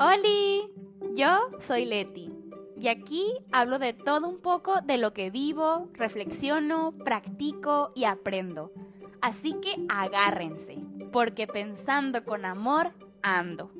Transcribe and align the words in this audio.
¡Holi! 0.00 0.62
Yo 1.16 1.50
soy 1.58 1.84
Leti 1.84 2.30
y 2.80 2.86
aquí 2.86 3.32
hablo 3.50 3.80
de 3.80 3.94
todo 3.94 4.28
un 4.28 4.38
poco 4.38 4.80
de 4.80 4.96
lo 4.96 5.12
que 5.12 5.30
vivo, 5.30 5.88
reflexiono, 5.92 6.92
practico 7.04 7.90
y 7.96 8.04
aprendo. 8.04 8.70
Así 9.20 9.54
que 9.54 9.74
agárrense, 9.88 10.78
porque 11.10 11.48
pensando 11.48 12.24
con 12.24 12.44
amor 12.44 12.92
ando. 13.22 13.72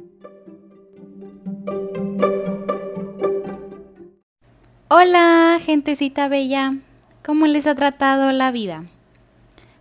Hola, 4.89 5.61
gentecita 5.63 6.27
bella. 6.27 6.79
¿Cómo 7.25 7.47
les 7.47 7.69
ha 7.69 7.77
tratado 7.77 8.33
la 8.33 8.51
vida? 8.51 8.87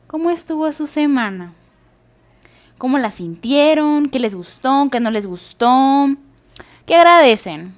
¿Cómo 0.06 0.30
estuvo 0.30 0.72
su 0.72 0.86
semana? 0.86 1.56
¿Cómo 2.78 3.00
la 3.00 3.10
sintieron? 3.10 4.10
¿Qué 4.10 4.20
les 4.20 4.36
gustó? 4.36 4.90
¿Qué 4.92 5.00
no 5.00 5.10
les 5.10 5.26
gustó? 5.26 6.10
¿Qué 6.88 6.96
agradecen? 6.96 7.76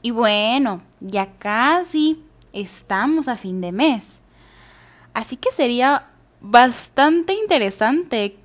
Y 0.00 0.10
bueno, 0.10 0.80
ya 1.00 1.34
casi 1.34 2.24
estamos 2.54 3.28
a 3.28 3.36
fin 3.36 3.60
de 3.60 3.70
mes. 3.70 4.22
Así 5.12 5.36
que 5.36 5.52
sería 5.52 6.06
bastante 6.40 7.34
interesante 7.34 8.38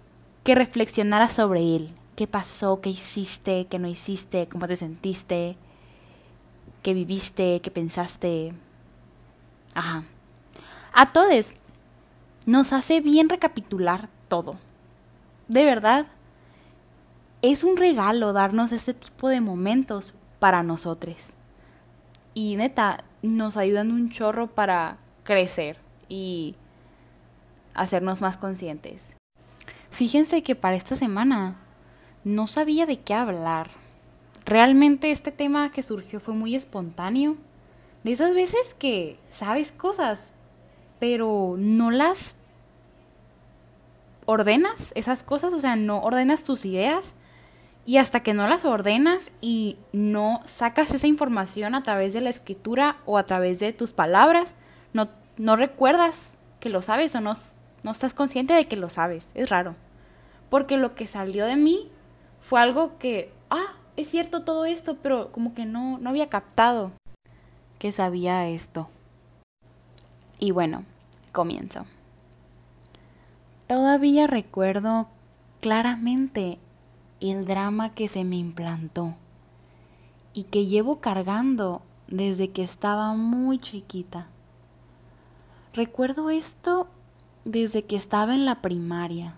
que 0.43 0.53
reflexionara 0.53 1.29
sobre 1.29 1.61
él. 1.77 1.93
¿Qué 2.17 2.27
pasó? 2.27 2.81
¿Qué 2.81 2.89
hiciste? 2.89 3.67
¿Qué 3.67 3.79
no 3.79 3.87
hiciste? 3.87 4.49
¿Cómo 4.49 4.67
te 4.67 4.75
sentiste? 4.75 5.55
¿Qué 6.83 6.93
viviste? 6.93 7.61
¿Qué 7.61 7.71
pensaste? 7.71 8.51
Ajá. 9.75 10.03
A 10.91 11.13
todos 11.13 11.53
nos 12.45 12.73
hace 12.73 12.99
bien 12.99 13.29
recapitular 13.29 14.09
todo. 14.27 14.57
De 15.47 15.63
verdad, 15.63 16.07
es 17.41 17.63
un 17.63 17.77
regalo 17.77 18.33
darnos 18.33 18.71
este 18.71 18.93
tipo 18.93 19.29
de 19.29 19.41
momentos 19.41 20.13
para 20.39 20.63
nosotros. 20.63 21.15
Y 22.33 22.55
neta, 22.55 23.03
nos 23.21 23.57
ayudan 23.57 23.91
un 23.91 24.09
chorro 24.09 24.47
para 24.47 24.97
crecer 25.23 25.77
y 26.07 26.55
hacernos 27.73 28.21
más 28.21 28.37
conscientes. 28.37 29.15
Fíjense 29.89 30.43
que 30.43 30.55
para 30.55 30.75
esta 30.75 30.95
semana 30.95 31.57
no 32.23 32.47
sabía 32.47 32.85
de 32.85 32.99
qué 32.99 33.13
hablar. 33.13 33.69
Realmente 34.45 35.11
este 35.11 35.31
tema 35.31 35.71
que 35.71 35.83
surgió 35.83 36.19
fue 36.19 36.33
muy 36.33 36.55
espontáneo. 36.55 37.37
De 38.03 38.11
esas 38.11 38.33
veces 38.33 38.73
que 38.73 39.19
sabes 39.29 39.71
cosas, 39.71 40.33
pero 40.99 41.55
no 41.57 41.91
las 41.91 42.33
ordenas 44.25 44.91
esas 44.95 45.23
cosas, 45.23 45.53
o 45.53 45.59
sea, 45.59 45.75
no 45.75 46.01
ordenas 46.01 46.43
tus 46.43 46.63
ideas 46.65 47.15
y 47.85 47.97
hasta 47.97 48.21
que 48.21 48.33
no 48.33 48.47
las 48.47 48.65
ordenas 48.65 49.31
y 49.41 49.77
no 49.93 50.41
sacas 50.45 50.93
esa 50.93 51.07
información 51.07 51.75
a 51.75 51.83
través 51.83 52.13
de 52.13 52.21
la 52.21 52.29
escritura 52.29 52.97
o 53.05 53.17
a 53.17 53.25
través 53.25 53.59
de 53.59 53.73
tus 53.73 53.93
palabras, 53.93 54.53
no, 54.93 55.09
no 55.37 55.55
recuerdas 55.55 56.35
que 56.59 56.69
lo 56.69 56.81
sabes 56.81 57.15
o 57.15 57.21
no, 57.21 57.33
no 57.83 57.91
estás 57.91 58.13
consciente 58.13 58.53
de 58.53 58.67
que 58.67 58.75
lo 58.75 58.89
sabes. 58.89 59.29
Es 59.33 59.49
raro. 59.49 59.75
Porque 60.49 60.77
lo 60.77 60.95
que 60.95 61.07
salió 61.07 61.45
de 61.45 61.55
mí 61.55 61.89
fue 62.41 62.61
algo 62.61 62.97
que, 62.97 63.31
ah, 63.49 63.73
es 63.97 64.09
cierto 64.09 64.43
todo 64.43 64.65
esto, 64.65 64.97
pero 65.01 65.31
como 65.31 65.53
que 65.53 65.65
no, 65.65 65.97
no 65.99 66.09
había 66.09 66.29
captado 66.29 66.91
que 67.79 67.91
sabía 67.91 68.47
esto. 68.47 68.89
Y 70.37 70.51
bueno, 70.51 70.83
comienzo. 71.31 71.85
Todavía 73.67 74.27
recuerdo 74.27 75.07
claramente 75.61 76.59
el 77.19 77.45
drama 77.45 77.93
que 77.93 78.07
se 78.07 78.23
me 78.23 78.37
implantó 78.37 79.15
y 80.33 80.43
que 80.43 80.65
llevo 80.65 80.99
cargando 80.99 81.81
desde 82.07 82.51
que 82.51 82.63
estaba 82.63 83.13
muy 83.13 83.59
chiquita. 83.59 84.27
Recuerdo 85.73 86.29
esto 86.29 86.87
desde 87.45 87.85
que 87.85 87.95
estaba 87.95 88.35
en 88.35 88.45
la 88.45 88.61
primaria 88.61 89.35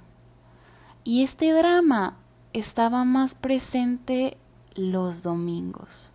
y 1.04 1.24
este 1.24 1.52
drama 1.52 2.18
estaba 2.54 3.04
más 3.04 3.36
presente 3.36 4.38
los 4.76 5.24
domingos. 5.24 6.12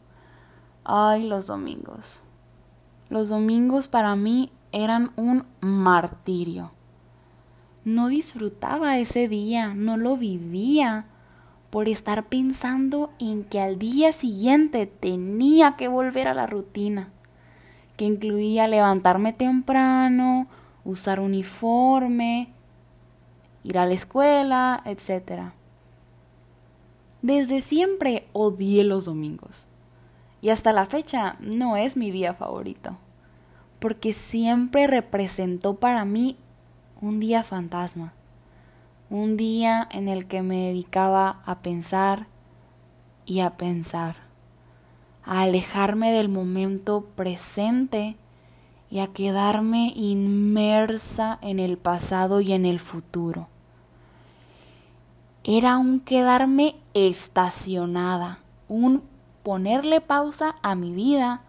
Ay, 0.85 1.29
los 1.29 1.47
domingos. 1.47 2.23
Los 3.09 3.29
domingos 3.29 3.89
para 3.89 4.17
mí 4.17 4.51
eran 4.73 5.13
un 5.17 5.45
martirio 5.61 6.71
no 7.87 8.09
disfrutaba 8.09 8.99
ese 8.99 9.29
día, 9.29 9.73
no 9.73 9.97
lo 9.97 10.17
vivía 10.17 11.07
por 11.71 11.89
estar 11.89 12.25
pensando 12.25 13.11
en 13.19 13.45
que 13.45 13.61
al 13.61 13.79
día 13.79 14.13
siguiente 14.13 14.87
tenía 14.87 15.77
que 15.77 15.89
volver 15.89 16.29
a 16.29 16.35
la 16.35 16.47
rutina, 16.47 17.11
que 17.97 18.05
incluía 18.05 18.69
levantarme 18.69 19.33
temprano, 19.33 20.47
usar 20.85 21.21
uniforme, 21.21 22.49
ir 23.65 23.79
a 23.79 23.87
la 23.87 23.95
escuela, 23.95 24.83
etc. 24.85 25.51
Desde 27.23 27.61
siempre 27.61 28.29
odié 28.33 28.85
los 28.85 29.07
domingos 29.07 29.67
y 30.41 30.51
hasta 30.51 30.73
la 30.73 30.87
fecha 30.87 31.37
no 31.41 31.77
es 31.77 31.97
mi 31.97 32.11
día 32.11 32.35
favorito, 32.35 32.97
porque 33.81 34.13
siempre 34.13 34.87
representó 34.87 35.75
para 35.75 36.05
mí 36.05 36.37
un 37.01 37.19
día 37.19 37.43
fantasma, 37.43 38.13
un 39.11 39.37
día 39.37 39.89
en 39.93 40.09
el 40.09 40.27
que 40.27 40.43
me 40.43 40.69
dedicaba 40.69 41.43
a 41.45 41.61
pensar 41.61 42.27
y 43.25 43.41
a 43.41 43.57
pensar, 43.57 44.17
a 45.25 45.43
alejarme 45.43 46.13
del 46.13 46.29
momento 46.29 47.05
presente 47.15 48.17
y 48.91 49.01
a 49.01 49.09
quedarme 49.09 49.93
inmersa 49.95 51.39
en 51.43 51.59
el 51.59 51.77
pasado 51.77 52.41
y 52.41 52.53
en 52.53 52.65
el 52.65 52.81
futuro. 52.81 53.49
Era 55.45 55.77
un 55.79 56.01
quedarme 56.01 56.77
estacionada, 56.95 58.41
un 58.69 59.03
ponerle 59.43 60.01
pausa 60.01 60.57
a 60.63 60.75
mi 60.75 60.93
vida, 60.93 61.43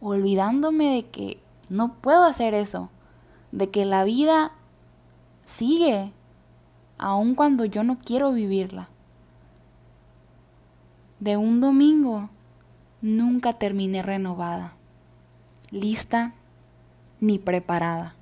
olvidándome 0.00 0.94
de 0.94 1.06
que 1.10 1.38
no 1.68 1.94
puedo 1.94 2.24
hacer 2.24 2.54
eso, 2.54 2.88
de 3.50 3.70
que 3.70 3.84
la 3.84 4.04
vida 4.04 4.52
sigue, 5.44 6.12
aun 7.02 7.34
cuando 7.34 7.64
yo 7.64 7.82
no 7.82 7.98
quiero 7.98 8.32
vivirla. 8.32 8.88
De 11.18 11.36
un 11.36 11.60
domingo 11.60 12.30
nunca 13.00 13.54
terminé 13.54 14.02
renovada, 14.02 14.74
lista 15.72 16.32
ni 17.20 17.40
preparada. 17.40 18.14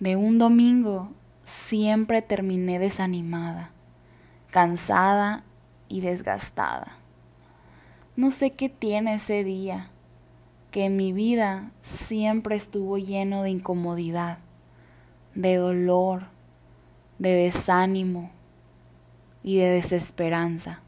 De 0.00 0.16
un 0.16 0.38
domingo 0.38 1.10
siempre 1.44 2.22
terminé 2.22 2.78
desanimada, 2.78 3.70
cansada 4.50 5.44
y 5.88 6.00
desgastada. 6.00 6.96
No 8.16 8.30
sé 8.30 8.52
qué 8.52 8.70
tiene 8.70 9.16
ese 9.16 9.44
día, 9.44 9.90
que 10.70 10.88
mi 10.88 11.12
vida 11.12 11.70
siempre 11.82 12.56
estuvo 12.56 12.96
lleno 12.96 13.42
de 13.42 13.50
incomodidad, 13.50 14.38
de 15.34 15.56
dolor, 15.56 16.34
de 17.18 17.30
desánimo 17.30 18.30
y 19.42 19.58
de 19.58 19.70
desesperanza. 19.70 20.80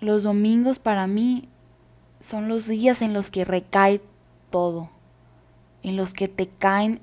Los 0.00 0.22
domingos 0.22 0.78
para 0.78 1.06
mí 1.06 1.48
son 2.20 2.48
los 2.48 2.66
días 2.66 3.02
en 3.02 3.12
los 3.12 3.30
que 3.30 3.44
recae 3.44 4.00
todo, 4.50 4.90
en 5.82 5.96
los 5.96 6.14
que 6.14 6.28
te 6.28 6.48
caen 6.48 7.00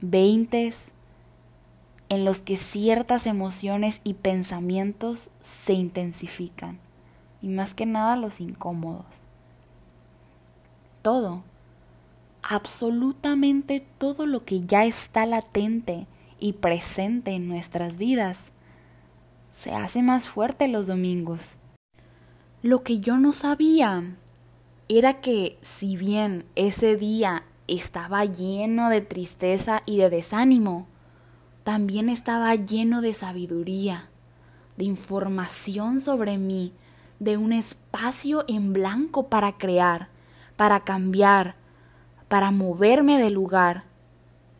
veintes, 0.00 0.92
en 2.08 2.24
los 2.24 2.42
que 2.42 2.56
ciertas 2.56 3.26
emociones 3.26 4.00
y 4.04 4.14
pensamientos 4.14 5.30
se 5.42 5.74
intensifican, 5.74 6.78
y 7.42 7.48
más 7.48 7.74
que 7.74 7.86
nada 7.86 8.16
los 8.16 8.40
incómodos. 8.40 9.26
Todo 11.02 11.42
absolutamente 12.42 13.84
todo 13.98 14.26
lo 14.26 14.44
que 14.44 14.62
ya 14.62 14.84
está 14.84 15.26
latente 15.26 16.06
y 16.38 16.54
presente 16.54 17.32
en 17.32 17.48
nuestras 17.48 17.96
vidas 17.96 18.52
se 19.50 19.72
hace 19.72 20.02
más 20.02 20.28
fuerte 20.28 20.68
los 20.68 20.86
domingos. 20.86 21.56
Lo 22.62 22.82
que 22.82 23.00
yo 23.00 23.18
no 23.18 23.32
sabía 23.32 24.04
era 24.88 25.20
que 25.20 25.58
si 25.62 25.96
bien 25.96 26.44
ese 26.54 26.96
día 26.96 27.44
estaba 27.66 28.24
lleno 28.24 28.88
de 28.88 29.00
tristeza 29.00 29.82
y 29.84 29.98
de 29.98 30.10
desánimo, 30.10 30.86
también 31.64 32.08
estaba 32.08 32.54
lleno 32.54 33.02
de 33.02 33.14
sabiduría, 33.14 34.08
de 34.76 34.84
información 34.84 36.00
sobre 36.00 36.38
mí, 36.38 36.72
de 37.18 37.36
un 37.36 37.52
espacio 37.52 38.44
en 38.48 38.72
blanco 38.72 39.28
para 39.28 39.58
crear, 39.58 40.08
para 40.56 40.80
cambiar, 40.80 41.56
para 42.28 42.50
moverme 42.50 43.18
del 43.18 43.34
lugar, 43.34 43.84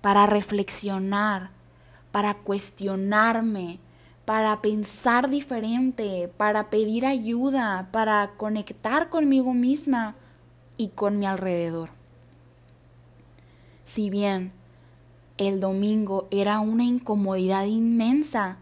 para 0.01 0.27
reflexionar, 0.27 1.51
para 2.13 2.35
cuestionarme, 2.35 3.81
para 4.25 4.61
pensar 4.61 5.31
diferente, 5.31 6.31
para 6.37 6.71
pedir 6.71 7.07
ayuda, 7.07 7.89
para 7.93 8.33
conectar 8.37 9.09
conmigo 9.09 9.55
misma 9.55 10.15
y 10.77 10.89
con 10.89 11.19
mi 11.19 11.27
alrededor. 11.27 11.91
Si 13.85 14.11
bien 14.11 14.53
el 15.39 15.61
domingo 15.61 16.29
era 16.31 16.61
una 16.61 16.85
incomodidad 16.85 17.65
inmensa, 17.65 18.59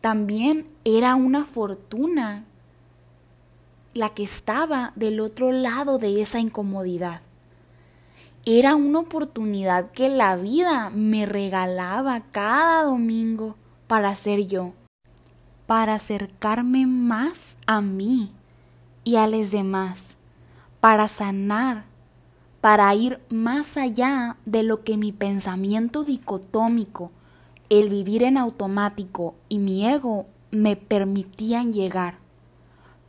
también 0.00 0.68
era 0.84 1.14
una 1.14 1.44
fortuna 1.44 2.44
la 3.94 4.10
que 4.10 4.22
estaba 4.22 4.92
del 4.94 5.20
otro 5.20 5.50
lado 5.50 5.98
de 5.98 6.20
esa 6.22 6.38
incomodidad. 6.38 7.22
Era 8.46 8.74
una 8.74 9.00
oportunidad 9.00 9.90
que 9.90 10.08
la 10.08 10.34
vida 10.34 10.88
me 10.88 11.26
regalaba 11.26 12.22
cada 12.32 12.84
domingo 12.84 13.56
para 13.86 14.14
ser 14.14 14.46
yo, 14.46 14.72
para 15.66 15.96
acercarme 15.96 16.86
más 16.86 17.58
a 17.66 17.82
mí 17.82 18.32
y 19.04 19.16
a 19.16 19.26
los 19.26 19.50
demás, 19.50 20.16
para 20.80 21.06
sanar, 21.06 21.84
para 22.62 22.94
ir 22.94 23.20
más 23.28 23.76
allá 23.76 24.38
de 24.46 24.62
lo 24.62 24.84
que 24.84 24.96
mi 24.96 25.12
pensamiento 25.12 26.02
dicotómico, 26.02 27.10
el 27.68 27.90
vivir 27.90 28.22
en 28.22 28.38
automático 28.38 29.34
y 29.50 29.58
mi 29.58 29.86
ego 29.86 30.24
me 30.50 30.76
permitían 30.76 31.74
llegar, 31.74 32.16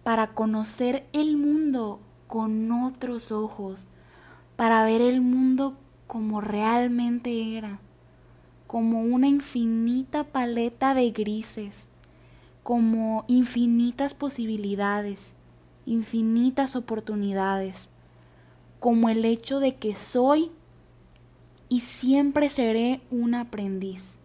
para 0.04 0.34
conocer 0.34 1.08
el 1.14 1.38
mundo 1.38 2.02
con 2.28 2.70
otros 2.74 3.32
ojos, 3.32 3.88
para 4.62 4.84
ver 4.84 5.02
el 5.02 5.22
mundo 5.22 5.76
como 6.06 6.40
realmente 6.40 7.58
era, 7.58 7.80
como 8.68 9.02
una 9.02 9.28
infinita 9.28 10.24
paleta 10.24 10.94
de 10.94 11.10
grises, 11.10 11.88
como 12.62 13.26
infinitas 13.28 14.14
posibilidades, 14.14 15.32
infinitas 15.88 16.76
oportunidades, 16.76 17.90
como 18.80 19.10
el 19.10 19.26
hecho 19.26 19.60
de 19.60 19.78
que 19.78 19.96
soy 19.96 20.52
y 21.68 21.80
siempre 21.80 22.48
seré 22.48 23.02
un 23.10 23.34
aprendiz, 23.34 24.18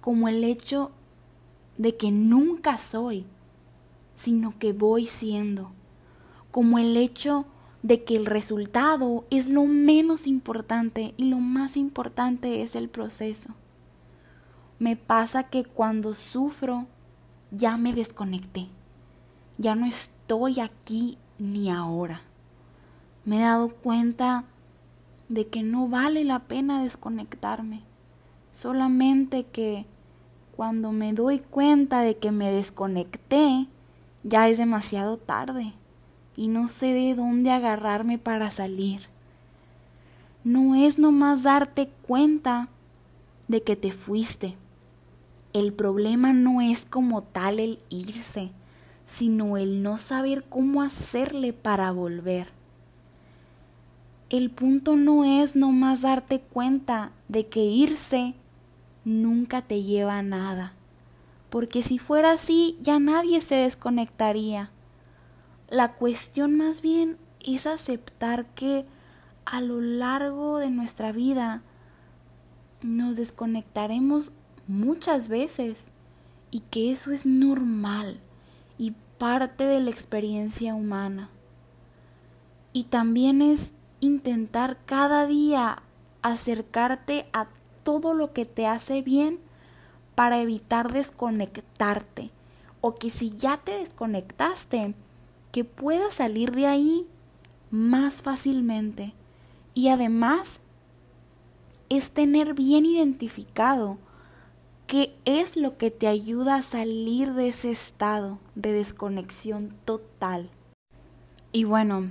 como 0.00 0.28
el 0.28 0.44
hecho 0.44 0.92
de 1.76 1.96
que 1.96 2.12
nunca 2.12 2.78
soy, 2.78 3.26
sino 4.14 4.56
que 4.60 4.72
voy 4.72 5.08
siendo, 5.08 5.72
como 6.52 6.78
el 6.78 6.96
hecho 6.96 7.46
de 7.46 7.50
que 7.88 8.16
el 8.16 8.26
resultado 8.26 9.24
es 9.30 9.48
lo 9.48 9.64
menos 9.64 10.26
importante 10.26 11.14
y 11.16 11.24
lo 11.24 11.38
más 11.38 11.76
importante 11.76 12.62
es 12.62 12.76
el 12.76 12.88
proceso. 12.88 13.54
Me 14.78 14.96
pasa 14.96 15.44
que 15.44 15.64
cuando 15.64 16.14
sufro 16.14 16.86
ya 17.50 17.76
me 17.76 17.92
desconecté, 17.92 18.68
ya 19.58 19.74
no 19.74 19.86
estoy 19.86 20.60
aquí 20.60 21.18
ni 21.38 21.70
ahora. 21.70 22.22
Me 23.24 23.38
he 23.38 23.40
dado 23.40 23.68
cuenta 23.68 24.44
de 25.28 25.46
que 25.48 25.62
no 25.62 25.88
vale 25.88 26.24
la 26.24 26.40
pena 26.40 26.82
desconectarme, 26.82 27.82
solamente 28.52 29.44
que 29.44 29.86
cuando 30.56 30.92
me 30.92 31.12
doy 31.12 31.38
cuenta 31.38 32.02
de 32.02 32.18
que 32.18 32.30
me 32.30 32.50
desconecté, 32.50 33.68
ya 34.22 34.48
es 34.48 34.58
demasiado 34.58 35.16
tarde 35.16 35.72
y 36.36 36.48
no 36.48 36.68
sé 36.68 36.92
de 36.92 37.14
dónde 37.14 37.50
agarrarme 37.50 38.18
para 38.18 38.50
salir. 38.50 39.02
No 40.44 40.74
es 40.74 40.98
nomás 40.98 41.42
darte 41.42 41.90
cuenta 42.06 42.68
de 43.48 43.62
que 43.62 43.76
te 43.76 43.92
fuiste. 43.92 44.56
El 45.52 45.72
problema 45.72 46.32
no 46.32 46.60
es 46.60 46.86
como 46.86 47.22
tal 47.22 47.58
el 47.58 47.80
irse, 47.88 48.52
sino 49.04 49.56
el 49.56 49.82
no 49.82 49.98
saber 49.98 50.44
cómo 50.48 50.82
hacerle 50.82 51.52
para 51.52 51.90
volver. 51.90 52.48
El 54.30 54.50
punto 54.50 54.94
no 54.94 55.24
es 55.24 55.56
nomás 55.56 56.02
darte 56.02 56.40
cuenta 56.40 57.10
de 57.26 57.48
que 57.48 57.64
irse 57.64 58.34
nunca 59.04 59.62
te 59.62 59.82
lleva 59.82 60.18
a 60.18 60.22
nada, 60.22 60.74
porque 61.50 61.82
si 61.82 61.98
fuera 61.98 62.32
así 62.32 62.78
ya 62.80 63.00
nadie 63.00 63.40
se 63.40 63.56
desconectaría. 63.56 64.70
La 65.70 65.92
cuestión 65.92 66.56
más 66.56 66.82
bien 66.82 67.16
es 67.38 67.68
aceptar 67.68 68.44
que 68.46 68.84
a 69.44 69.60
lo 69.60 69.80
largo 69.80 70.58
de 70.58 70.68
nuestra 70.68 71.12
vida 71.12 71.62
nos 72.82 73.16
desconectaremos 73.16 74.32
muchas 74.66 75.28
veces 75.28 75.86
y 76.50 76.60
que 76.72 76.90
eso 76.90 77.12
es 77.12 77.24
normal 77.24 78.18
y 78.78 78.94
parte 79.18 79.62
de 79.64 79.78
la 79.80 79.90
experiencia 79.90 80.74
humana. 80.74 81.30
Y 82.72 82.84
también 82.84 83.40
es 83.40 83.72
intentar 84.00 84.76
cada 84.86 85.24
día 85.26 85.84
acercarte 86.22 87.26
a 87.32 87.46
todo 87.84 88.12
lo 88.12 88.32
que 88.32 88.44
te 88.44 88.66
hace 88.66 89.02
bien 89.02 89.38
para 90.16 90.40
evitar 90.40 90.92
desconectarte 90.92 92.30
o 92.80 92.96
que 92.96 93.08
si 93.08 93.30
ya 93.36 93.58
te 93.58 93.72
desconectaste, 93.72 94.94
que 95.52 95.64
puedas 95.64 96.14
salir 96.14 96.52
de 96.52 96.66
ahí 96.66 97.06
más 97.70 98.22
fácilmente. 98.22 99.14
Y 99.74 99.88
además 99.88 100.60
es 101.88 102.10
tener 102.10 102.54
bien 102.54 102.86
identificado 102.86 103.98
qué 104.86 105.14
es 105.24 105.56
lo 105.56 105.76
que 105.76 105.90
te 105.90 106.08
ayuda 106.08 106.56
a 106.56 106.62
salir 106.62 107.34
de 107.34 107.48
ese 107.48 107.70
estado 107.70 108.38
de 108.54 108.72
desconexión 108.72 109.74
total. 109.84 110.50
Y 111.52 111.64
bueno, 111.64 112.10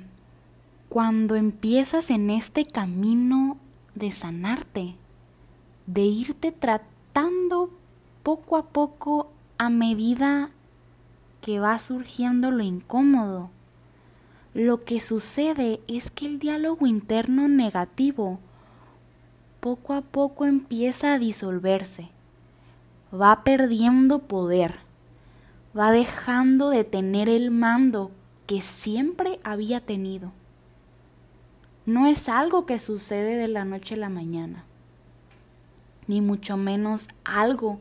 cuando 0.90 1.36
empiezas 1.36 2.10
en 2.10 2.30
este 2.30 2.66
camino 2.66 3.58
de 3.96 4.12
sanarte, 4.12 4.96
de 5.88 6.02
irte 6.02 6.52
tratando 6.52 7.70
poco 8.24 8.58
a 8.58 8.68
poco 8.68 9.32
a 9.58 9.70
medida 9.70 10.52
que 11.42 11.60
va 11.60 11.80
surgiendo 11.80 12.52
lo 12.52 12.64
incómodo. 12.64 13.50
Lo 14.54 14.84
que 14.84 15.00
sucede 15.00 15.80
es 15.88 16.12
que 16.12 16.26
el 16.26 16.40
diálogo 16.40 16.88
interno 16.88 17.48
negativo 17.48 18.40
poco 19.60 19.94
a 19.94 20.02
poco 20.02 20.46
empieza 20.46 21.14
a 21.14 21.20
disolverse, 21.20 22.10
va 23.14 23.44
perdiendo 23.44 24.20
poder, 24.20 24.80
va 25.78 25.92
dejando 25.92 26.70
de 26.70 26.84
tener 26.84 27.30
el 27.30 27.52
mando 27.52 28.12
que 28.48 28.62
siempre 28.62 29.40
había 29.44 29.82
tenido. 29.82 30.32
No 31.86 32.08
es 32.08 32.30
algo 32.30 32.66
que 32.66 32.80
sucede 32.80 33.36
de 33.36 33.48
la 33.48 33.66
noche 33.66 33.96
a 33.96 33.98
la 33.98 34.10
mañana, 34.10 34.64
ni 36.08 36.22
mucho 36.22 36.58
menos 36.58 37.08
algo 37.24 37.80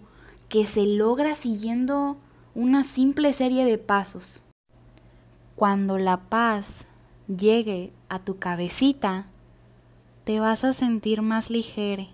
que 0.48 0.66
se 0.66 0.86
logra 0.86 1.34
siguiendo 1.34 2.16
una 2.58 2.82
simple 2.82 3.32
serie 3.32 3.64
de 3.64 3.78
pasos. 3.78 4.42
Cuando 5.54 5.96
la 5.96 6.16
paz 6.16 6.88
llegue 7.28 7.92
a 8.08 8.18
tu 8.18 8.40
cabecita, 8.40 9.26
te 10.24 10.40
vas 10.40 10.64
a 10.64 10.72
sentir 10.72 11.22
más 11.22 11.50
ligere, 11.50 12.08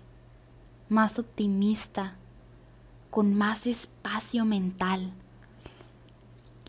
más 0.87 1.17
optimista, 1.17 2.13
con 3.09 3.33
más 3.33 3.65
espacio 3.65 4.45
mental. 4.45 5.13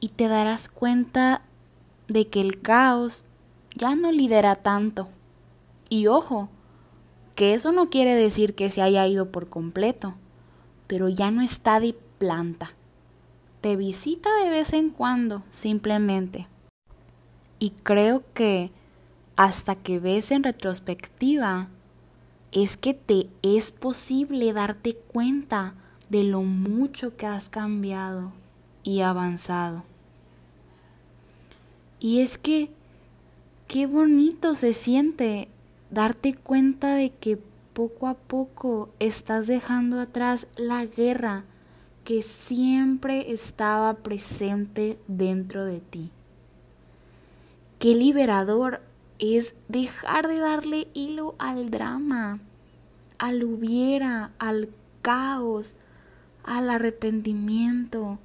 Y 0.01 0.09
te 0.09 0.27
darás 0.27 0.71
cuenta 0.71 1.43
de 2.09 2.29
que 2.29 2.41
el 2.41 2.63
caos 2.63 3.25
ya 3.75 3.95
no 3.95 4.11
lidera 4.11 4.57
tanto. 4.57 5.11
Y 5.91 6.07
ojo, 6.07 6.49
que 7.35 7.53
eso 7.53 7.73
no 7.73 7.91
quiere 7.91 8.15
decir 8.15 8.55
que 8.55 8.71
se 8.71 8.81
haya 8.81 9.07
ido 9.07 9.31
por 9.31 9.51
completo, 9.51 10.15
pero 10.87 11.11
ya 11.11 11.31
no 11.31 11.43
está 11.43 11.79
de 11.79 11.95
planta 12.17 12.73
te 13.67 13.75
visita 13.75 14.31
de 14.45 14.49
vez 14.49 14.73
en 14.75 14.91
cuando, 14.91 15.43
simplemente. 15.51 16.47
Y 17.59 17.71
creo 17.71 18.23
que 18.33 18.71
hasta 19.35 19.75
que 19.75 19.99
ves 19.99 20.31
en 20.31 20.45
retrospectiva, 20.45 21.67
es 22.53 22.77
que 22.77 22.95
te 22.95 23.29
es 23.43 23.73
posible 23.73 24.53
darte 24.53 24.95
cuenta 24.95 25.75
de 26.11 26.23
lo 26.23 26.43
mucho 26.43 27.17
que 27.17 27.27
has 27.27 27.49
cambiado 27.49 28.31
y 28.85 29.01
avanzado. 29.01 29.83
Y 31.99 32.21
es 32.21 32.39
que 32.39 32.71
qué 33.67 33.89
bonito 33.89 34.55
se 34.55 34.75
siente 34.75 35.49
darte 35.91 36.35
cuenta 36.35 36.95
de 36.95 37.11
que 37.11 37.37
poco 37.73 38.07
a 38.07 38.15
poco 38.15 38.91
estás 39.01 39.49
dejando 39.49 39.99
atrás 39.99 40.47
la 40.55 40.87
guerra 40.87 41.43
que 42.07 42.23
siempre 42.23 43.33
estaba 43.33 43.93
presente 43.95 44.97
dentro 45.09 45.65
de 45.65 45.81
ti. 45.81 46.13
Qué 47.81 47.97
liberador 47.97 48.81
es 49.19 49.57
dejar 49.67 50.29
de 50.29 50.39
darle 50.39 50.87
hilo 50.95 51.35
al 51.41 51.69
drama, 51.73 52.39
al 53.19 53.43
hubiera, 53.43 54.31
al 54.39 54.69
caos, 55.03 55.75
al 56.45 56.71
arrepentimiento, 56.71 58.21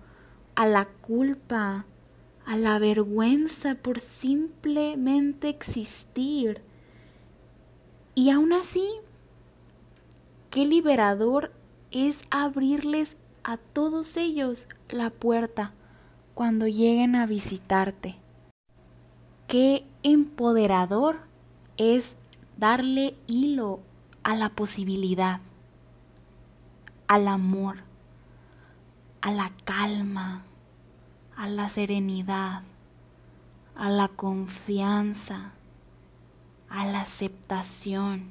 a 0.54 0.68
la 0.68 0.86
culpa, 0.86 1.88
a 2.46 2.58
la 2.58 2.78
vergüenza 2.78 3.74
por 3.74 4.00
simplemente 4.00 5.50
existir. 5.50 6.62
Y 8.14 8.30
aún 8.30 8.54
así, 8.54 8.88
qué 10.52 10.68
liberador 10.68 11.52
es 11.90 12.24
abrirles 12.30 13.18
a 13.44 13.58
todos 13.58 14.18
ellos 14.18 14.68
la 14.90 15.10
puerta 15.10 15.74
cuando 16.34 16.68
lleguen 16.68 17.16
a 17.16 17.26
visitarte. 17.26 18.18
Qué 19.48 19.86
empoderador 20.04 21.20
es 21.78 22.16
darle 22.58 23.16
hilo 23.28 23.80
a 24.24 24.36
la 24.36 24.50
posibilidad, 24.50 25.42
al 27.08 27.28
amor, 27.28 27.78
a 29.22 29.32
la 29.32 29.52
calma, 29.66 30.44
a 31.36 31.48
la 31.48 31.70
serenidad, 31.70 32.64
a 33.76 33.90
la 33.90 34.08
confianza, 34.08 35.54
a 36.70 36.86
la 36.86 37.02
aceptación, 37.02 38.30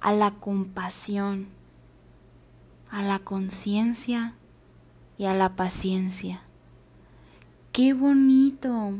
a 0.00 0.12
la 0.12 0.32
compasión, 0.32 1.48
a 2.92 3.02
la 3.02 3.18
conciencia 3.18 4.34
y 5.16 5.24
a 5.24 5.32
la 5.32 5.56
paciencia. 5.56 6.42
Qué 7.72 7.94
bonito 7.94 8.92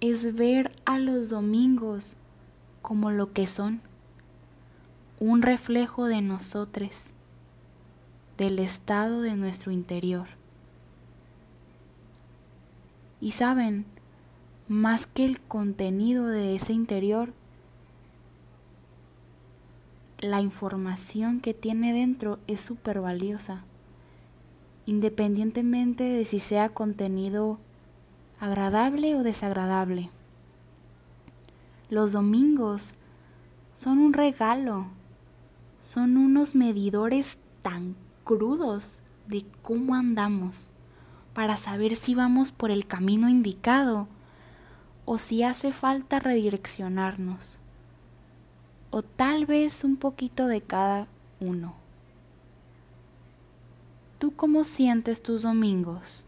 es 0.00 0.36
ver 0.36 0.70
a 0.84 1.00
los 1.00 1.30
domingos 1.30 2.14
como 2.80 3.10
lo 3.10 3.32
que 3.32 3.48
son, 3.48 3.80
un 5.18 5.42
reflejo 5.42 6.06
de 6.06 6.22
nosotros, 6.22 7.06
del 8.38 8.60
estado 8.60 9.20
de 9.20 9.34
nuestro 9.34 9.72
interior. 9.72 10.28
Y 13.20 13.32
saben, 13.32 13.84
más 14.68 15.08
que 15.08 15.24
el 15.24 15.40
contenido 15.40 16.28
de 16.28 16.54
ese 16.54 16.72
interior, 16.72 17.34
la 20.20 20.42
información 20.42 21.40
que 21.40 21.54
tiene 21.54 21.94
dentro 21.94 22.38
es 22.46 22.60
súper 22.60 23.00
valiosa, 23.00 23.64
independientemente 24.84 26.04
de 26.04 26.26
si 26.26 26.40
sea 26.40 26.68
contenido 26.68 27.58
agradable 28.38 29.14
o 29.14 29.22
desagradable. 29.22 30.10
Los 31.88 32.12
domingos 32.12 32.94
son 33.74 33.98
un 33.98 34.12
regalo, 34.12 34.88
son 35.80 36.18
unos 36.18 36.54
medidores 36.54 37.38
tan 37.62 37.96
crudos 38.24 39.00
de 39.26 39.46
cómo 39.62 39.94
andamos 39.94 40.68
para 41.32 41.56
saber 41.56 41.96
si 41.96 42.14
vamos 42.14 42.52
por 42.52 42.70
el 42.70 42.86
camino 42.86 43.28
indicado 43.28 44.06
o 45.06 45.16
si 45.16 45.42
hace 45.44 45.72
falta 45.72 46.18
redireccionarnos 46.18 47.59
o 48.90 49.02
tal 49.02 49.46
vez 49.46 49.84
un 49.84 49.96
poquito 49.96 50.46
de 50.46 50.60
cada 50.60 51.06
uno. 51.40 51.74
¿Tú 54.18 54.32
cómo 54.36 54.64
sientes 54.64 55.22
tus 55.22 55.42
domingos? 55.42 56.24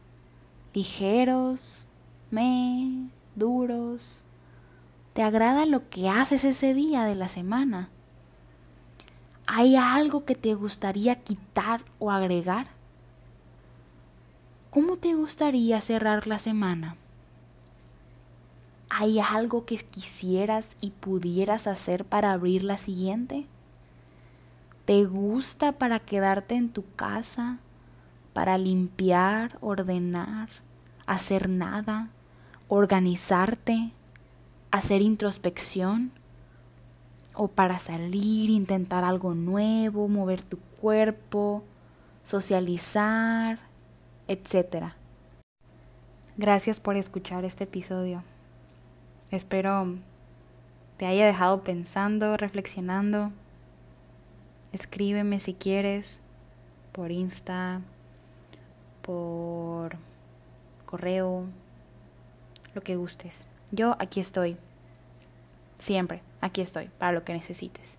¿Ligeros? 0.73 1.87
¿Me? 2.31 3.11
¿Duros? 3.35 4.25
¿Te 5.13 5.23
agrada 5.23 5.67
lo 5.67 5.91
que 5.91 6.09
haces 6.09 6.45
ese 6.45 6.73
día 6.73 7.05
de 7.05 7.15
la 7.15 7.29
semana? 7.29 7.91
¿Hay 9.47 9.77
algo 9.77 10.25
que 10.25 10.35
te 10.35 10.55
gustaría 10.55 11.17
quitar 11.17 11.83
o 11.99 12.11
agregar? 12.11 12.69
¿Cómo 14.71 14.97
te 14.97 15.13
gustaría 15.13 15.81
cerrar 15.83 16.27
la 16.27 16.39
semana? 16.39 16.97
¿Hay 18.95 19.21
algo 19.21 19.65
que 19.65 19.77
quisieras 19.77 20.77
y 20.83 20.91
pudieras 20.91 21.67
hacer 21.67 22.05
para 22.05 22.33
abrir 22.33 22.63
la 22.63 22.77
siguiente? 22.77 23.47
¿Te 24.85 25.07
gusta 25.07 25.73
para 25.73 25.99
quedarte 25.99 26.57
en 26.57 26.69
tu 26.69 26.85
casa, 26.95 27.59
para 28.35 28.59
limpiar, 28.59 29.57
ordenar, 29.63 30.51
hacer 31.07 31.49
nada, 31.49 32.11
organizarte, 32.69 33.93
hacer 34.71 35.01
introspección 35.01 36.13
o 37.33 37.49
para 37.49 37.79
salir, 37.79 38.51
intentar 38.51 39.05
algo 39.05 39.33
nuevo, 39.33 40.07
mover 40.07 40.43
tu 40.43 40.59
cuerpo, 40.83 41.65
socializar, 42.25 43.59
etc. 44.29 44.93
Gracias 46.37 46.79
por 46.79 46.97
escuchar 46.97 47.47
este 47.47 47.65
episodio. 47.65 48.23
Espero 49.33 49.97
te 50.99 51.07
haya 51.07 51.25
dejado 51.25 51.65
pensando, 51.65 52.37
reflexionando. 52.37 53.33
Escríbeme 54.73 55.41
si 55.41 55.55
quieres 55.55 56.21
por 56.93 57.11
Insta, 57.11 57.81
por 59.01 59.97
correo, 60.85 61.47
lo 62.75 62.83
que 62.83 62.97
gustes. 62.97 63.47
Yo 63.71 63.97
aquí 63.99 64.21
estoy. 64.21 64.59
Siempre, 65.79 66.21
aquí 66.43 66.61
estoy, 66.61 66.91
para 66.99 67.13
lo 67.13 67.25
que 67.25 67.33
necesites. 67.33 67.97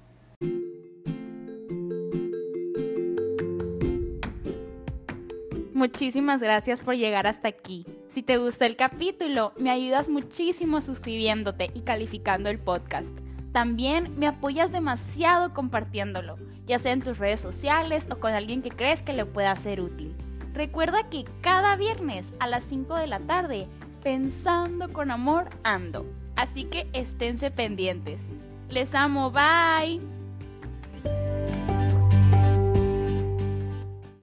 Muchísimas 5.74 6.44
gracias 6.44 6.80
por 6.80 6.96
llegar 6.96 7.26
hasta 7.26 7.48
aquí. 7.48 7.88
Si 8.14 8.22
te 8.22 8.38
gustó 8.38 8.66
el 8.66 8.76
capítulo, 8.76 9.54
me 9.58 9.72
ayudas 9.72 10.08
muchísimo 10.08 10.82
suscribiéndote 10.82 11.72
y 11.74 11.82
calificando 11.82 12.52
el 12.52 12.60
podcast. 12.60 13.18
También 13.52 14.14
me 14.20 14.28
apoyas 14.28 14.72
demasiado 14.72 15.52
compartiéndolo, 15.56 16.38
ya 16.68 16.78
sea 16.78 16.92
en 16.92 17.02
tus 17.02 17.18
redes 17.18 17.42
sociales 17.42 18.08
o 18.12 18.20
con 18.20 18.34
alguien 18.34 18.62
que 18.62 18.70
crees 18.70 19.02
que 19.02 19.14
le 19.14 19.26
pueda 19.26 19.56
ser 19.56 19.82
útil. 19.82 20.16
Recuerda 20.54 21.10
que 21.10 21.26
cada 21.42 21.76
viernes 21.76 22.32
a 22.40 22.46
las 22.46 22.66
5 22.66 22.96
de 22.98 23.08
la 23.08 23.20
tarde 23.20 23.68
pensando 24.04 24.94
con 24.94 25.10
amor 25.10 25.50
ando. 25.64 26.06
Así 26.36 26.66
que 26.66 26.88
esténse 26.94 27.50
pendientes. 27.50 28.22
Les 28.70 28.94
amo, 28.94 29.32
bye. 29.32 30.13